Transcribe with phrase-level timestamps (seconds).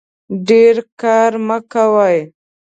[0.47, 2.17] ډیر کار مه کوئ